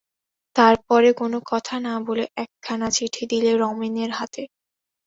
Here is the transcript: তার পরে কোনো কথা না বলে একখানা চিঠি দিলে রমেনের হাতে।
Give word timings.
তার 0.55 0.75
পরে 0.87 1.09
কোনো 1.13 1.37
কথা 1.51 1.75
না 1.85 1.93
বলে 2.07 2.25
একখানা 2.37 2.87
চিঠি 2.97 3.23
দিলে 3.31 3.51
রমেনের 3.57 4.11
হাতে। 4.11 4.43